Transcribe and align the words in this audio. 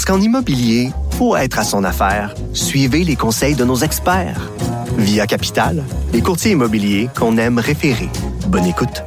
Parce 0.00 0.16
qu'en 0.16 0.24
immobilier, 0.24 0.92
pour 1.18 1.36
être 1.36 1.58
à 1.58 1.62
son 1.62 1.84
affaire, 1.84 2.34
suivez 2.54 3.04
les 3.04 3.16
conseils 3.16 3.54
de 3.54 3.66
nos 3.66 3.76
experts. 3.76 4.50
Via 4.96 5.26
Capital, 5.26 5.84
les 6.14 6.22
courtiers 6.22 6.52
immobiliers 6.52 7.10
qu'on 7.14 7.36
aime 7.36 7.58
référer. 7.58 8.08
Bonne 8.46 8.64
écoute. 8.64 9.04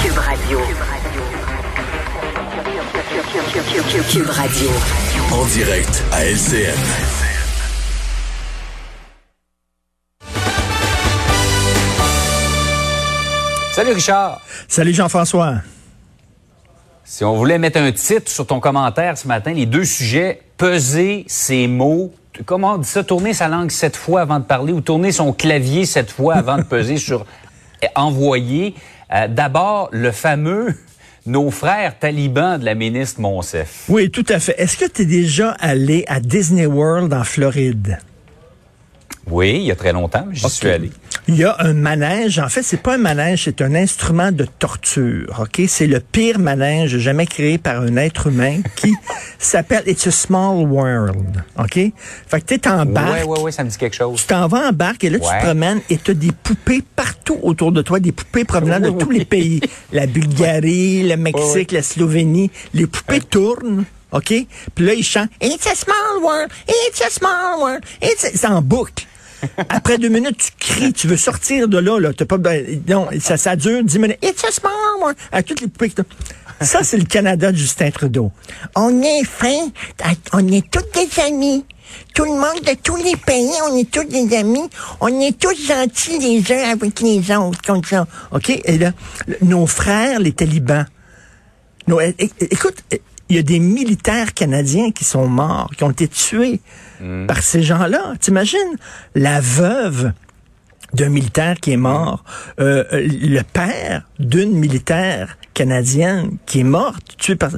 Cube 0.00 0.16
Radio. 0.16 0.60
Cube 4.12 4.30
Radio. 4.30 4.70
En 5.32 5.44
direct 5.46 6.04
à 6.12 6.26
LCN. 6.26 6.78
Salut 13.72 13.92
Richard. 13.92 14.40
Salut 14.68 14.94
Jean-François. 14.94 15.56
Si 17.04 17.22
on 17.22 17.36
voulait 17.36 17.58
mettre 17.58 17.78
un 17.78 17.92
titre 17.92 18.30
sur 18.30 18.46
ton 18.46 18.60
commentaire 18.60 19.18
ce 19.18 19.28
matin, 19.28 19.52
les 19.52 19.66
deux 19.66 19.84
sujets, 19.84 20.40
peser 20.56 21.24
ses 21.28 21.66
mots, 21.66 22.12
comment 22.46 22.74
on 22.74 22.78
dit 22.78 22.88
ça, 22.88 23.04
tourner 23.04 23.34
sa 23.34 23.48
langue 23.48 23.70
sept 23.70 23.94
fois 23.94 24.22
avant 24.22 24.38
de 24.38 24.44
parler 24.44 24.72
ou 24.72 24.80
tourner 24.80 25.12
son 25.12 25.32
clavier 25.34 25.84
sept 25.84 26.10
fois 26.10 26.36
avant 26.36 26.56
de 26.56 26.62
peser 26.62 26.96
sur 26.96 27.26
envoyer. 27.94 28.74
Euh, 29.12 29.28
D'abord, 29.28 29.90
le 29.92 30.10
fameux 30.12 30.74
nos 31.26 31.50
frères 31.50 31.98
talibans 31.98 32.58
de 32.58 32.64
la 32.64 32.74
ministre 32.74 33.20
Monsef. 33.20 33.84
Oui, 33.88 34.10
tout 34.10 34.26
à 34.28 34.38
fait. 34.38 34.54
Est-ce 34.58 34.76
que 34.76 34.86
tu 34.86 35.02
es 35.02 35.06
déjà 35.06 35.52
allé 35.60 36.04
à 36.06 36.20
Disney 36.20 36.66
World 36.66 37.12
en 37.12 37.24
Floride? 37.24 37.98
Oui, 39.30 39.52
il 39.56 39.62
y 39.62 39.70
a 39.70 39.76
très 39.76 39.92
longtemps, 39.92 40.26
j'y 40.32 40.48
suis 40.50 40.68
allé. 40.68 40.90
Il 41.26 41.36
y 41.36 41.44
a 41.44 41.56
un 41.60 41.72
manège. 41.72 42.38
En 42.38 42.50
fait, 42.50 42.62
c'est 42.62 42.82
pas 42.82 42.94
un 42.94 42.98
manège, 42.98 43.44
c'est 43.44 43.62
un 43.62 43.74
instrument 43.74 44.30
de 44.30 44.44
torture. 44.44 45.40
Ok, 45.40 45.62
c'est 45.68 45.86
le 45.86 46.00
pire 46.00 46.38
manège 46.38 46.98
jamais 46.98 47.26
créé 47.26 47.56
par 47.56 47.80
un 47.80 47.96
être 47.96 48.26
humain 48.26 48.60
qui 48.76 48.92
s'appelle 49.38 49.84
It's 49.86 50.06
a 50.06 50.10
Small 50.10 50.66
World. 50.66 51.42
Ok, 51.58 51.74
fait 51.74 52.40
que 52.40 52.54
tu 52.54 52.58
t'embarques. 52.60 53.24
Oui, 53.26 53.36
oui, 53.36 53.38
oui, 53.44 53.52
ça 53.52 53.64
me 53.64 53.70
dit 53.70 53.78
quelque 53.78 53.96
chose. 53.96 54.20
Tu 54.20 54.26
t'en 54.26 54.48
vas 54.48 54.68
en 54.68 54.72
barque 54.72 55.04
et 55.04 55.10
là 55.10 55.18
tu 55.18 55.24
te 55.24 55.44
promènes 55.44 55.80
et 55.88 55.96
tu 55.96 56.10
as 56.10 56.14
des 56.14 56.32
poupées 56.32 56.82
partout 56.94 57.38
autour 57.42 57.72
de 57.72 57.80
toi, 57.80 58.00
des 58.00 58.12
poupées 58.12 58.44
provenant 58.44 58.80
de 58.80 58.90
tous 58.90 59.10
les 59.10 59.24
pays, 59.24 59.60
la 59.92 60.06
Bulgarie, 60.06 61.08
le 61.08 61.16
Mexique, 61.16 61.72
la 61.72 61.82
Slovénie. 61.82 62.50
Les 62.74 62.86
poupées 62.86 63.20
tournent. 63.20 63.84
OK? 64.12 64.32
Puis 64.74 64.84
là, 64.84 64.92
ils 64.92 65.02
chantent 65.02 65.30
It's 65.42 65.66
a 65.66 65.74
small 65.74 66.22
world, 66.22 66.50
it's 66.68 67.00
a 67.00 67.10
small 67.10 67.60
world, 67.60 67.82
it's 68.00 68.24
a... 68.24 68.28
C'est 68.34 68.46
en 68.46 68.62
boucle. 68.62 69.06
Après 69.68 69.98
deux 69.98 70.08
minutes, 70.08 70.38
tu 70.38 70.50
cries, 70.58 70.92
tu 70.92 71.06
veux 71.06 71.16
sortir 71.16 71.68
de 71.68 71.78
là, 71.78 71.98
là. 71.98 72.12
T'as 72.12 72.24
pas, 72.24 72.38
ben, 72.38 72.82
non, 72.88 73.08
ça, 73.20 73.36
ça 73.36 73.56
dure 73.56 73.82
dix 73.84 73.98
minutes. 73.98 74.18
It's 74.22 74.44
a 74.44 74.50
small 74.50 74.72
world. 75.00 75.16
À 75.32 75.42
toutes 75.42 75.60
les 75.60 75.68
poupées. 75.68 75.92
Ça, 76.60 76.82
c'est 76.82 76.96
le 76.96 77.04
Canada 77.04 77.52
de 77.52 77.56
Justin 77.56 77.90
Trudeau. 77.90 78.32
On 78.74 79.02
est 79.02 79.24
fin, 79.24 79.68
on 80.32 80.46
est 80.48 80.70
tous 80.70 80.84
des 80.94 81.20
amis. 81.20 81.64
Tout 82.14 82.24
le 82.24 82.30
monde 82.30 82.60
de 82.64 82.74
tous 82.82 82.96
les 82.96 83.16
pays, 83.16 83.52
on 83.70 83.76
est 83.76 83.90
tous 83.90 84.04
des 84.04 84.36
amis. 84.36 84.68
On 85.00 85.20
est 85.20 85.38
tous 85.38 85.54
gentils 85.66 86.18
les 86.18 86.52
uns 86.52 86.70
avec 86.70 87.00
les 87.00 87.36
autres, 87.36 87.60
comme 87.62 87.84
ça. 87.84 88.06
OK? 88.32 88.50
Et 88.64 88.78
là, 88.78 88.92
nos 89.42 89.66
frères, 89.66 90.18
les 90.20 90.32
talibans, 90.32 90.86
écoute, 92.40 92.82
il 93.28 93.36
y 93.36 93.38
a 93.38 93.42
des 93.42 93.58
militaires 93.58 94.34
canadiens 94.34 94.90
qui 94.90 95.04
sont 95.04 95.26
morts, 95.26 95.70
qui 95.76 95.84
ont 95.84 95.90
été 95.90 96.08
tués 96.08 96.60
par 97.26 97.42
ces 97.42 97.62
gens-là. 97.62 98.14
T'imagines 98.20 98.76
la 99.14 99.40
veuve 99.40 100.12
d'un 100.92 101.08
militaire 101.08 101.56
qui 101.60 101.72
est 101.72 101.76
mort, 101.76 102.24
euh, 102.60 102.84
le 102.92 103.42
père 103.42 104.06
d'une 104.18 104.52
militaire 104.52 105.36
canadienne 105.54 106.36
qui 106.46 106.60
est 106.60 106.64
morte, 106.64 107.16
tuée 107.16 107.36
par 107.36 107.50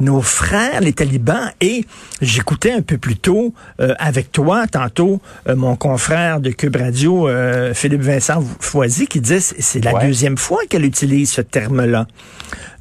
nos 0.00 0.20
frères, 0.22 0.80
les 0.80 0.92
talibans. 0.92 1.52
Et 1.60 1.84
j'écoutais 2.20 2.72
un 2.72 2.82
peu 2.82 2.98
plus 2.98 3.16
tôt 3.16 3.54
euh, 3.80 3.94
avec 3.98 4.32
toi, 4.32 4.66
tantôt, 4.66 5.20
euh, 5.48 5.54
mon 5.54 5.76
confrère 5.76 6.40
de 6.40 6.50
Cube 6.50 6.76
Radio, 6.76 7.28
euh, 7.28 7.72
Philippe 7.74 8.02
Vincent 8.02 8.42
Foisy, 8.60 9.06
qui 9.06 9.20
disait 9.20 9.40
c'est 9.40 9.84
la 9.84 9.94
Ouais. 9.94 10.06
deuxième 10.06 10.36
fois 10.38 10.60
qu'elle 10.68 10.84
utilise 10.84 11.30
ce 11.30 11.40
terme-là. 11.42 12.06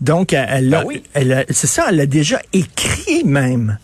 Donc, 0.02 0.34
elle, 0.34 0.70
Ben 0.70 0.84
oui. 0.86 1.04
elle 1.14 1.46
c'est 1.50 1.68
ça, 1.68 1.86
elle 1.90 1.98
l'a 1.98 2.06
déjà 2.08 2.42
écrit 2.54 3.24
même. 3.26 3.78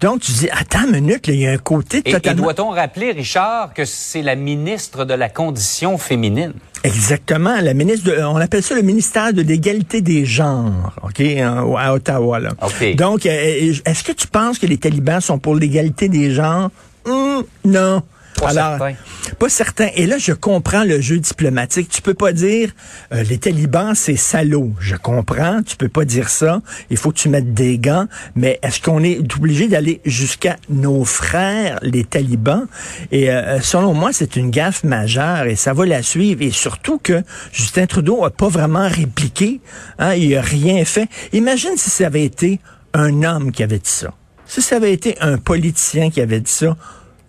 Donc, 0.00 0.20
tu 0.20 0.32
dis, 0.32 0.48
attends 0.50 0.84
une 0.86 1.00
minute, 1.00 1.28
il 1.28 1.36
y 1.36 1.46
a 1.46 1.52
un 1.52 1.56
côté 1.58 1.98
Et, 2.04 2.10
et 2.10 2.12
totalement... 2.12 2.42
doit-on 2.42 2.70
rappeler, 2.70 3.12
Richard, 3.12 3.72
que 3.74 3.84
c'est 3.84 4.22
la 4.22 4.34
ministre 4.36 5.04
de 5.04 5.14
la 5.14 5.28
Condition 5.28 5.96
féminine? 5.98 6.52
Exactement. 6.84 7.60
La 7.60 7.74
ministre 7.74 8.10
de, 8.10 8.22
on 8.22 8.36
appelle 8.36 8.62
ça 8.62 8.74
le 8.74 8.82
ministère 8.82 9.32
de 9.32 9.42
l'égalité 9.42 10.00
des 10.02 10.24
genres, 10.26 10.92
OK, 11.02 11.20
en- 11.40 11.76
à 11.76 11.92
Ottawa. 11.94 12.38
Là. 12.40 12.50
OK. 12.62 12.94
Donc, 12.96 13.26
euh, 13.26 13.72
est-ce 13.84 14.04
que 14.04 14.12
tu 14.12 14.26
penses 14.26 14.58
que 14.58 14.66
les 14.66 14.76
talibans 14.76 15.20
sont 15.20 15.38
pour 15.38 15.54
l'égalité 15.56 16.08
des 16.08 16.30
genres? 16.30 16.70
Hum, 17.06 17.42
non. 17.64 18.02
Pas 18.40 18.52
certain. 18.52 18.94
Pas 19.38 19.48
certain. 19.48 19.88
Et 19.94 20.06
là, 20.06 20.18
je 20.18 20.32
comprends 20.32 20.84
le 20.84 21.00
jeu 21.00 21.18
diplomatique. 21.18 21.88
Tu 21.88 22.02
peux 22.02 22.14
pas 22.14 22.32
dire 22.32 22.70
euh, 23.12 23.22
les 23.22 23.38
talibans, 23.38 23.94
c'est 23.94 24.16
salaud. 24.16 24.72
Je 24.80 24.96
comprends. 24.96 25.62
Tu 25.62 25.76
peux 25.76 25.88
pas 25.88 26.04
dire 26.04 26.28
ça. 26.28 26.60
Il 26.90 26.96
faut 26.96 27.10
que 27.10 27.18
tu 27.18 27.28
mettes 27.28 27.54
des 27.54 27.78
gants. 27.78 28.06
Mais 28.34 28.58
est-ce 28.62 28.80
qu'on 28.80 29.02
est 29.02 29.18
obligé 29.36 29.68
d'aller 29.68 30.00
jusqu'à 30.04 30.56
nos 30.68 31.04
frères, 31.04 31.78
les 31.82 32.04
talibans? 32.04 32.66
Et 33.12 33.30
euh, 33.30 33.60
selon 33.60 33.94
moi, 33.94 34.12
c'est 34.12 34.36
une 34.36 34.50
gaffe 34.50 34.84
majeure 34.84 35.44
et 35.44 35.56
ça 35.56 35.72
va 35.72 35.86
la 35.86 36.02
suivre. 36.02 36.42
Et 36.42 36.50
surtout 36.50 36.98
que 36.98 37.22
Justin 37.52 37.86
Trudeau 37.86 38.24
a 38.24 38.30
pas 38.30 38.48
vraiment 38.48 38.88
répliqué. 38.88 39.60
Hein, 39.98 40.14
il 40.14 40.36
a 40.36 40.42
rien 40.42 40.84
fait. 40.84 41.08
Imagine 41.32 41.76
si 41.76 41.90
ça 41.90 42.06
avait 42.06 42.24
été 42.24 42.60
un 42.92 43.22
homme 43.22 43.52
qui 43.52 43.62
avait 43.62 43.78
dit 43.78 43.90
ça. 43.90 44.12
Si 44.46 44.62
ça 44.62 44.76
avait 44.76 44.92
été 44.92 45.16
un 45.20 45.38
politicien 45.38 46.10
qui 46.10 46.20
avait 46.20 46.40
dit 46.40 46.52
ça, 46.52 46.76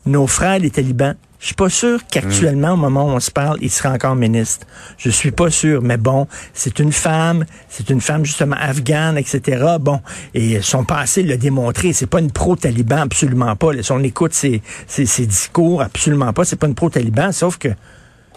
nos 0.05 0.27
frères, 0.27 0.59
les 0.59 0.69
talibans, 0.69 1.16
je 1.39 1.47
suis 1.47 1.55
pas 1.55 1.69
sûr 1.69 1.99
qu'actuellement, 2.09 2.71
au 2.71 2.77
moment 2.77 3.05
où 3.05 3.09
on 3.09 3.19
se 3.19 3.29
parle, 3.29 3.59
il 3.61 3.69
serait 3.69 3.89
encore 3.89 4.16
ministre. 4.16 4.66
Je 4.97 5.11
suis 5.11 5.29
pas 5.29 5.51
sûr, 5.51 5.81
mais 5.83 5.97
bon, 5.97 6.27
c'est 6.55 6.79
une 6.79 6.91
femme, 6.91 7.45
c'est 7.69 7.89
une 7.91 8.01
femme 8.01 8.25
justement 8.25 8.55
afghane, 8.59 9.17
etc. 9.17 9.63
Bon, 9.79 10.01
et 10.33 10.61
son 10.61 10.85
passé 10.85 11.21
l'a 11.21 11.38
démontré. 11.38 11.94
C'est 11.94 12.07
pas 12.07 12.19
une 12.19 12.31
pro-taliban, 12.31 12.97
absolument 12.97 13.55
pas. 13.55 13.71
Si 13.83 13.91
on 13.91 13.99
écoute 13.99 14.33
ses, 14.33 14.63
ses, 14.88 15.05
ses 15.05 15.27
discours, 15.27 15.83
absolument 15.83 16.33
pas. 16.33 16.45
C'est 16.45 16.55
pas 16.55 16.65
une 16.65 16.73
pro-taliban, 16.73 17.31
sauf 17.31 17.57
que 17.57 17.69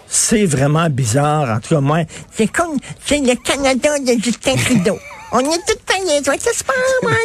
c'est 0.06 0.44
vraiment 0.44 0.90
bizarre. 0.90 1.48
En 1.48 1.60
tout 1.60 1.76
cas, 1.76 1.80
moi, 1.80 2.00
c'est 2.30 2.48
comme, 2.48 2.76
c'est 3.06 3.20
le 3.20 3.36
Canada 3.36 3.98
de 4.00 4.22
Justin 4.22 4.56
Trudeau. 4.56 4.98
On 5.32 5.40
est 5.40 5.66
tous 5.66 5.78
pareils. 5.86 6.22
Ça 6.24 6.52
se 6.52 6.64
passe, 6.64 6.76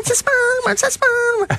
ça 0.06 0.16
se 0.16 0.24
passe, 0.24 0.80
ça 0.80 0.90
se 0.90 1.00
passe. 1.00 1.58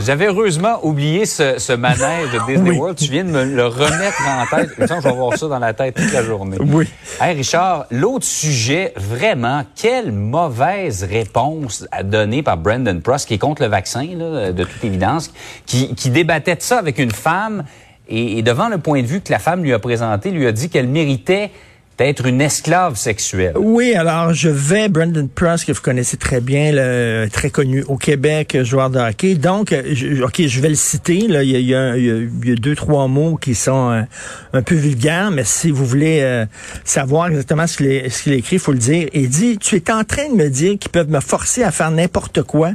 J'avais 0.00 0.26
heureusement 0.26 0.78
oublié 0.82 1.26
ce, 1.26 1.58
ce 1.58 1.72
manège 1.72 2.30
de 2.32 2.38
Disney 2.46 2.70
Oui. 2.70 2.78
World. 2.78 2.98
Tu 2.98 3.10
viens 3.10 3.24
de 3.24 3.30
me 3.30 3.44
le 3.44 3.66
remettre 3.66 4.22
en 4.26 4.56
tête. 4.56 4.70
Je 4.78 4.84
vais 4.84 5.08
avoir 5.08 5.36
ça 5.36 5.48
dans 5.48 5.58
la 5.58 5.72
tête 5.72 5.94
toute 5.94 6.12
la 6.12 6.22
journée. 6.22 6.56
Oui. 6.60 6.88
Hey 7.20 7.36
Richard, 7.36 7.86
l'autre 7.90 8.24
sujet, 8.24 8.92
vraiment, 8.96 9.62
quelle 9.76 10.12
mauvaise 10.12 11.04
réponse 11.04 11.86
à 11.92 12.02
donner 12.02 12.42
par 12.42 12.56
Brandon 12.56 13.00
Pross, 13.00 13.24
qui 13.24 13.34
est 13.34 13.38
contre 13.38 13.62
le 13.62 13.68
vaccin, 13.68 14.06
là, 14.16 14.52
de 14.52 14.64
toute 14.64 14.84
évidence, 14.84 15.32
qui, 15.66 15.94
qui 15.94 16.10
débattait 16.10 16.56
de 16.56 16.62
ça 16.62 16.78
avec 16.78 16.98
une 16.98 17.12
femme 17.12 17.64
et, 18.08 18.38
et 18.38 18.42
devant 18.42 18.68
le 18.68 18.78
point 18.78 19.02
de 19.02 19.06
vue 19.06 19.20
que 19.20 19.32
la 19.32 19.38
femme 19.38 19.62
lui 19.62 19.72
a 19.72 19.78
présenté, 19.78 20.30
lui 20.30 20.46
a 20.46 20.52
dit 20.52 20.68
qu'elle 20.68 20.88
méritait 20.88 21.50
d'être 21.96 22.26
une 22.26 22.40
esclave 22.40 22.96
sexuelle. 22.96 23.54
Oui, 23.56 23.94
alors 23.94 24.34
je 24.34 24.48
vais, 24.48 24.88
Brandon 24.88 25.28
Pross, 25.32 25.64
que 25.64 25.72
vous 25.72 25.80
connaissez 25.80 26.16
très 26.16 26.40
bien, 26.40 26.72
très 27.32 27.50
connu 27.50 27.84
au 27.84 27.96
Québec, 27.96 28.58
joueur 28.64 28.90
de 28.90 28.98
hockey. 28.98 29.36
Donc, 29.36 29.72
je, 29.92 30.22
OK, 30.22 30.42
je 30.44 30.60
vais 30.60 30.70
le 30.70 30.74
citer. 30.74 31.28
Là, 31.28 31.42
il, 31.44 31.50
y 31.50 31.56
a, 31.56 31.58
il, 31.60 31.66
y 31.66 31.74
a, 31.74 31.96
il 31.96 32.48
y 32.48 32.52
a- 32.52 32.54
deux, 32.56 32.74
trois 32.74 33.06
mots 33.06 33.36
qui 33.36 33.54
sont 33.54 33.90
euh, 33.92 34.02
un 34.52 34.62
peu 34.62 34.74
vulgaires, 34.74 35.30
mais 35.30 35.44
si 35.44 35.70
vous 35.70 35.84
voulez 35.86 36.20
euh, 36.22 36.46
savoir 36.84 37.28
exactement 37.28 37.66
ce 37.66 37.76
qu'il 37.76 37.86
est- 37.86 38.08
ce 38.08 38.24
qu'il 38.24 38.32
écrit, 38.32 38.56
il 38.56 38.60
faut 38.60 38.72
le 38.72 38.78
dire. 38.78 39.08
Il 39.12 39.28
dit, 39.28 39.58
tu 39.58 39.76
es 39.76 39.90
en 39.92 40.02
train 40.04 40.28
de 40.30 40.34
me 40.34 40.48
dire 40.48 40.76
qu'ils 40.78 40.90
peuvent 40.90 41.10
me 41.10 41.20
forcer 41.20 41.62
à 41.62 41.70
faire 41.70 41.90
n'importe 41.92 42.42
quoi. 42.42 42.72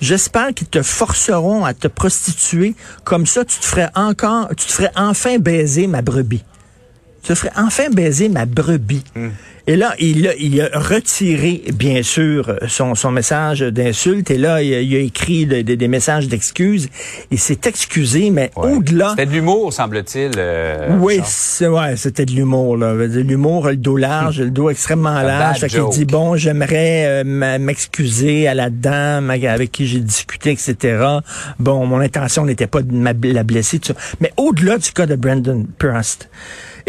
J'espère 0.00 0.52
qu'ils 0.54 0.66
te 0.68 0.82
forceront 0.82 1.64
à 1.64 1.72
te 1.72 1.86
prostituer. 1.88 2.74
Comme 3.04 3.26
ça, 3.26 3.44
tu 3.44 3.58
te 3.58 3.64
ferais 3.64 3.90
encore, 3.94 4.48
tu 4.56 4.66
te 4.66 4.72
ferais 4.72 4.90
enfin 4.96 5.38
baiser 5.38 5.86
ma 5.86 6.02
brebis. 6.02 6.42
Tu 7.26 7.32
te 7.32 7.38
ferais 7.38 7.52
enfin 7.56 7.90
baiser 7.90 8.28
ma 8.28 8.46
brebis. 8.46 9.02
Et 9.68 9.74
là, 9.76 9.94
il 9.98 10.28
a, 10.28 10.34
il 10.36 10.60
a 10.60 10.68
retiré, 10.78 11.62
bien 11.74 12.02
sûr, 12.04 12.56
son, 12.68 12.94
son 12.94 13.10
message 13.10 13.60
d'insulte. 13.60 14.30
Et 14.30 14.38
là, 14.38 14.62
il 14.62 14.72
a, 14.74 14.80
il 14.80 14.94
a 14.94 14.98
écrit 15.00 15.44
de- 15.46 15.62
de- 15.62 15.74
des 15.74 15.88
messages 15.88 16.28
d'excuses. 16.28 16.88
Il 17.32 17.38
s'est 17.38 17.58
excusé, 17.64 18.30
mais 18.30 18.50
Ouais. 18.56 18.72
au-delà... 18.74 19.10
C'était 19.10 19.26
de 19.26 19.32
l'humour, 19.32 19.72
semble-t-il. 19.72 20.32
euh, 20.38 20.96
Oui, 21.00 21.20
ouais, 21.62 21.96
c'était 21.96 22.24
de 22.26 22.32
l'humour. 22.32 22.76
L'humour, 22.76 23.66
le 23.68 23.76
dos 23.76 23.96
large, 23.96 24.40
le 24.40 24.50
dos 24.50 24.70
extrêmement 24.70 25.20
large. 25.22 25.58
Fait 25.58 25.68
qu'il 25.68 25.88
dit, 25.90 26.04
bon, 26.04 26.36
j'aimerais 26.36 27.24
euh, 27.24 27.58
m'excuser 27.58 28.46
à 28.46 28.54
la 28.54 28.70
dame 28.70 29.30
avec 29.30 29.72
qui 29.72 29.86
j'ai 29.88 30.00
discuté, 30.00 30.52
etc. 30.52 31.04
Bon, 31.58 31.86
mon 31.86 31.98
intention 32.00 32.44
n'était 32.44 32.68
pas 32.68 32.82
de 32.82 33.26
la 33.32 33.42
blesser, 33.42 33.80
tout 33.80 33.88
ça. 33.88 33.98
Mais 34.20 34.32
au-delà 34.36 34.78
du 34.78 34.92
cas 34.92 35.06
de 35.06 35.16
Brandon 35.16 35.66
Prost, 35.78 36.28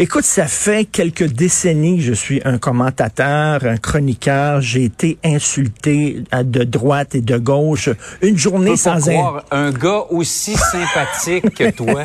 Écoute, 0.00 0.22
ça 0.22 0.46
fait 0.46 0.84
quelques 0.84 1.24
décennies 1.32 1.96
que 1.96 2.04
je 2.04 2.12
suis 2.12 2.40
un 2.44 2.58
commentateur, 2.68 3.64
un 3.64 3.78
chroniqueur. 3.78 4.60
J'ai 4.60 4.84
été 4.84 5.16
insulté 5.24 6.22
de 6.34 6.64
droite 6.64 7.14
et 7.14 7.22
de 7.22 7.38
gauche. 7.38 7.88
Une 8.20 8.36
journée 8.36 8.72
peux 8.72 8.76
pas 8.76 9.00
sans 9.00 9.08
un... 9.08 9.14
croire 9.14 9.44
un 9.50 9.70
gars 9.70 10.04
aussi 10.10 10.54
sympathique 10.54 11.54
que 11.54 11.70
toi. 11.70 12.04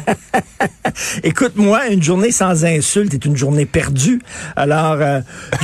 Écoute, 1.23 1.57
moi, 1.57 1.87
une 1.87 2.01
journée 2.01 2.31
sans 2.31 2.63
insulte 2.63 3.13
est 3.13 3.25
une 3.25 3.35
journée 3.35 3.65
perdue. 3.65 4.21
Alors, 4.55 4.99
euh, 5.01 5.19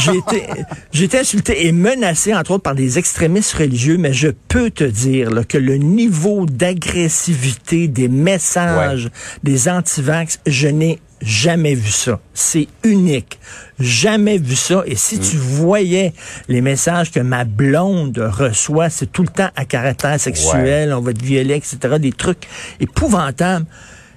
j'ai 0.92 1.06
été, 1.06 1.18
insulté 1.18 1.68
et 1.68 1.72
menacé, 1.72 2.36
entre 2.36 2.52
autres, 2.52 2.64
par 2.64 2.76
des 2.76 3.00
extrémistes 3.00 3.54
religieux, 3.54 3.98
mais 3.98 4.12
je 4.12 4.28
peux 4.50 4.70
te 4.70 4.84
dire 4.84 5.32
là, 5.32 5.46
que 5.46 5.58
le 5.58 5.78
niveau 5.78 6.46
d'agressivité 6.46 7.88
des 7.88 8.10
messages 8.10 9.10
des 9.44 9.70
antivax, 9.70 10.40
je 10.46 10.68
n'ai 10.68 11.00
jamais 11.22 11.76
vu 11.76 11.92
ça. 11.92 12.20
C'est 12.34 12.68
unique. 12.84 13.40
Jamais 13.80 14.38
vu 14.38 14.56
ça. 14.56 14.84
Et 14.86 14.96
si 14.96 15.20
tu 15.20 15.38
voyais 15.38 16.14
les 16.48 16.62
messages 16.62 17.12
que 17.12 17.20
ma 17.20 17.46
blonde 17.46 18.18
reçoit, 18.18 18.90
c'est 18.90 19.12
tout 19.12 19.24
le 19.24 19.30
temps 19.30 19.50
à 19.56 19.66
caractère 19.66 20.20
sexuel, 20.20 20.94
on 20.94 21.02
va 21.02 21.14
te 21.14 21.24
violer, 21.24 21.56
etc. 21.56 21.78
Des 22.00 22.12
trucs 22.12 22.48
épouvantables. 22.80 23.66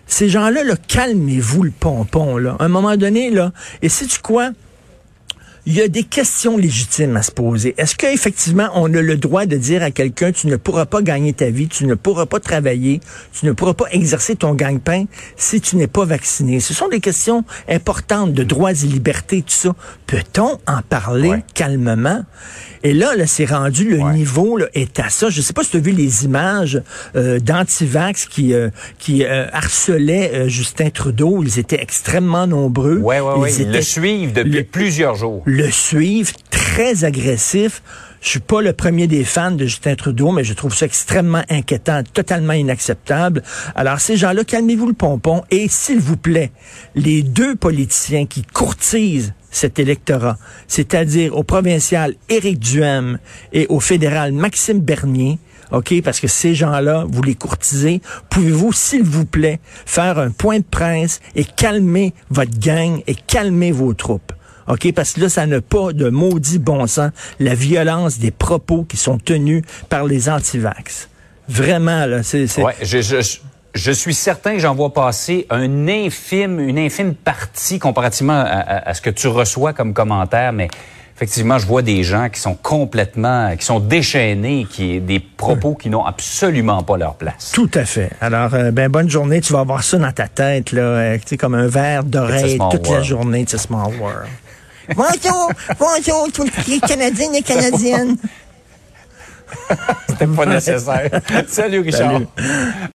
Ces 0.07 0.29
gens-là, 0.29 0.65
là, 0.65 0.75
calmez-vous 0.89 1.63
le 1.63 1.71
pompon, 1.71 2.37
là. 2.37 2.57
À 2.59 2.65
un 2.65 2.69
moment 2.69 2.97
donné, 2.97 3.31
là, 3.31 3.53
et 3.81 3.89
sais 3.89 4.07
tu 4.07 4.19
quoi? 4.19 4.51
Il 5.65 5.75
y 5.75 5.81
a 5.81 5.87
des 5.87 6.03
questions 6.03 6.57
légitimes 6.57 7.17
à 7.17 7.23
se 7.23 7.31
poser. 7.31 7.75
Est-ce 7.79 7.95
qu'effectivement, 7.95 8.69
on 8.75 8.93
a 8.95 9.01
le 9.01 9.17
droit 9.17 9.47
de 9.47 9.57
dire 9.57 9.85
à 9.85 9.93
quelqu'un, 9.93 10.33
tu 10.33 10.49
ne 10.49 10.57
pourras 10.57 10.87
pas 10.87 11.03
gagner 11.03 11.33
ta 11.35 11.51
vie, 11.51 11.69
tu 11.69 11.87
ne 11.87 11.95
pourras 11.95 12.27
pas 12.27 12.41
travailler, 12.41 12.99
tu 13.33 13.47
ne 13.47 13.53
pourras 13.53 13.75
pas 13.75 13.85
exercer 13.93 14.35
ton 14.35 14.55
gagne-pain 14.55 15.05
si 15.37 15.61
tu 15.61 15.77
n'es 15.77 15.87
pas 15.87 16.05
vacciné? 16.05 16.59
Ce 16.59 16.75
sont 16.75 16.89
des 16.89 16.99
questions 16.99 17.45
importantes 17.69 18.33
de 18.33 18.43
droits 18.43 18.73
et 18.73 18.87
libertés, 18.87 19.43
tout 19.43 19.55
ça. 19.55 19.73
Peut-on 20.09 20.59
en 20.67 20.83
parler 20.89 21.29
Ouais. 21.29 21.45
calmement? 21.55 22.25
Et 22.83 22.93
là, 22.93 23.15
là, 23.15 23.29
c'est 23.29 23.45
rendu, 23.45 23.89
le 23.89 23.99
Ouais. 24.03 24.15
niveau 24.15 24.57
là, 24.57 24.67
est 24.75 24.99
à 24.99 25.11
ça. 25.11 25.31
Je 25.31 25.41
sais 25.41 25.53
pas 25.53 25.63
si 25.63 25.71
tu 25.71 25.77
as 25.77 25.81
vu 25.81 25.93
les 25.93 26.25
images 26.25 26.83
euh, 27.15 27.39
d'antivax 27.39 28.27
qui, 28.27 28.53
euh, 28.53 28.71
qui 28.99 29.25
euh, 29.25 29.47
harcelaient 29.53 30.33
euh, 30.35 30.49
Justin 30.49 30.91
Trudeau. 30.91 31.45
Ils 31.45 31.61
étaient 31.61 31.81
extrêmement 31.81 32.49
nombreux. 32.49 32.97
Ouais, 32.99 33.21
ouais, 33.21 33.35
ouais. 33.37 33.53
Ils 33.55 33.71
le 33.71 33.81
suivent 33.81 34.33
depuis 34.33 34.65
plusieurs 34.65 35.15
jours. 35.15 35.45
Le 35.53 35.71
suivent, 35.71 36.33
très 36.51 37.05
agressif. 37.05 37.83
Je 38.23 38.29
suis 38.31 38.41
pas 38.41 38.63
le 38.63 38.73
premier 38.73 39.07
des 39.07 39.23
fans 39.23 39.51
de 39.51 39.67
Justin 39.67 39.97
Trudeau, 39.97 40.31
mais 40.31 40.45
je 40.45 40.55
trouve 40.55 40.75
ça 40.75 40.87
extrêmement 40.87 41.43
inquiétant, 41.51 42.03
totalement 42.05 42.55
inacceptable. 42.55 43.43
Alors, 43.75 44.01
ces 44.01 44.17
gens-là, 44.17 44.45
calmez-vous 44.45 44.87
le 44.87 44.95
pompon 44.95 45.43
et 45.51 45.69
s'il 45.69 45.99
vous 45.99 46.17
plaît, 46.17 46.53
les 46.95 47.23
deux 47.23 47.55
politiciens 47.55 48.25
qui 48.25 48.43
courtisent 48.43 49.35
cet 49.51 49.79
électorat, 49.79 50.39
c'est-à-dire 50.69 51.37
au 51.37 51.43
provincial 51.43 52.15
Éric 52.31 52.59
Duhem 52.59 53.19
et 53.53 53.67
au 53.69 53.81
fédéral 53.81 54.33
Maxime 54.33 54.81
Bernier, 54.81 55.39
OK, 55.71 56.01
parce 56.03 56.21
que 56.21 56.29
ces 56.29 56.55
gens-là, 56.55 57.05
vous 57.07 57.23
les 57.23 57.35
courtisez, 57.35 58.01
pouvez-vous, 58.31 58.73
s'il 58.73 59.03
vous 59.03 59.27
plaît, 59.27 59.61
faire 59.85 60.19
un 60.19 60.31
point 60.31 60.61
de 60.61 60.65
presse 60.65 61.21
et 61.35 61.45
calmer 61.45 62.15
votre 62.31 62.59
gang 62.59 63.03
et 63.07 63.15
calmer 63.15 63.73
vos 63.73 63.93
troupes? 63.93 64.33
OK? 64.69 64.93
Parce 64.93 65.13
que 65.13 65.21
là, 65.21 65.29
ça 65.29 65.47
n'a 65.47 65.61
pas 65.61 65.93
de 65.93 66.09
maudit 66.11 66.59
bon 66.59 66.87
sens, 66.87 67.11
la 67.41 67.55
violence 67.55 68.19
des 68.19 68.31
propos 68.31 68.85
qui 68.85 68.97
sont 68.97 69.19
tenus 69.19 69.63
par 69.89 70.05
les 70.05 70.29
antivax. 70.29 71.09
Vraiment, 71.49 72.07
là, 72.07 72.23
c'est... 72.23 72.47
c'est- 72.47 72.63
Ouais, 72.63 72.75
je, 72.83 73.01
je, 73.01 73.17
je 73.75 73.93
suis 73.93 74.15
certain 74.15 74.53
que 74.55 74.59
j'en 74.61 74.75
vois 74.75 74.93
passer 74.93 75.47
un 75.51 75.89
infime, 75.89 76.61
une 76.61 76.79
infime 76.79 77.15
partie 77.15 77.79
comparativement 77.79 78.41
à, 78.41 78.45
à- 78.45 78.89
à 78.91 78.95
ce 78.95 79.01
que 79.01 79.11
tu 79.11 79.27
reçois 79.29 79.73
comme 79.73 79.93
commentaire, 79.93 80.53
mais 80.53 80.69
effectivement, 81.17 81.59
je 81.59 81.67
vois 81.67 81.83
des 81.83 82.03
gens 82.05 82.29
qui 82.29 82.41
sont 82.41 82.55
complètement, 82.55 83.55
qui 83.57 83.65
sont 83.65 83.81
déchaînés, 83.81 84.67
qui 84.71 85.01
des 85.01 85.21
propos 85.21 85.75
qui 85.75 85.89
n'ont 85.91 86.05
absolument 86.05 86.83
pas 86.83 86.97
leur 86.97 87.15
place. 87.15 87.53
Tout 87.55 87.71
à 87.75 87.85
fait. 87.85 88.11
Alors, 88.21 88.55
euh, 88.55 88.71
ben, 88.71 88.89
bonne 88.91 89.09
journée. 89.11 89.41
Tu 89.41 89.53
vas 89.53 89.61
avoir 89.61 89.83
ça 89.85 89.99
dans 89.99 90.13
ta 90.13 90.29
tête, 90.29 90.73
là, 90.73 90.83
euh, 90.83 91.19
comme 91.39 91.55
un 91.55 91.67
verre 91.69 92.05
d'oreille 92.05 92.59
toute 92.71 92.89
la 92.89 93.03
journée. 93.03 93.41
It's 93.41 93.55
a 93.55 93.59
small 93.59 93.93
world. 94.01 94.29
Bonjour, 94.95 95.53
bonjour, 95.79 96.33
tous 96.33 96.47
les 96.69 96.81
Canadiens 96.81 97.33
et 97.33 97.43
Canadiennes. 97.43 98.17
C'était 100.09 100.27
pas 100.27 100.47
nécessaire. 100.47 101.11
Salut, 101.49 101.81
Richard. 101.81 102.13
Salut. 102.13 102.27